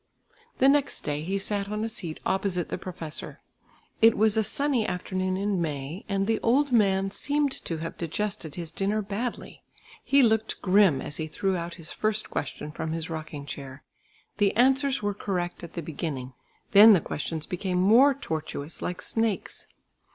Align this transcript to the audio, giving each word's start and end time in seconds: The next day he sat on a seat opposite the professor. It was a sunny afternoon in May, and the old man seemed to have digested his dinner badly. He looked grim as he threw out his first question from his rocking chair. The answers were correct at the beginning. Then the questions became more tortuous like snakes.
The 0.57 0.67
next 0.67 1.01
day 1.03 1.21
he 1.21 1.37
sat 1.37 1.69
on 1.69 1.83
a 1.83 1.87
seat 1.87 2.19
opposite 2.25 2.69
the 2.69 2.79
professor. 2.79 3.39
It 4.01 4.17
was 4.17 4.35
a 4.35 4.43
sunny 4.43 4.83
afternoon 4.87 5.37
in 5.37 5.61
May, 5.61 6.05
and 6.09 6.25
the 6.25 6.39
old 6.39 6.71
man 6.71 7.11
seemed 7.11 7.51
to 7.65 7.77
have 7.77 7.99
digested 7.99 8.55
his 8.55 8.71
dinner 8.71 9.03
badly. 9.03 9.61
He 10.03 10.23
looked 10.23 10.59
grim 10.59 11.01
as 11.03 11.17
he 11.17 11.27
threw 11.27 11.55
out 11.55 11.75
his 11.75 11.91
first 11.91 12.31
question 12.31 12.71
from 12.71 12.93
his 12.93 13.11
rocking 13.11 13.45
chair. 13.45 13.83
The 14.39 14.55
answers 14.55 15.03
were 15.03 15.13
correct 15.13 15.63
at 15.63 15.73
the 15.73 15.83
beginning. 15.83 16.33
Then 16.71 16.93
the 16.93 16.99
questions 17.01 17.45
became 17.45 17.77
more 17.77 18.15
tortuous 18.15 18.81
like 18.81 19.03
snakes. 19.03 19.67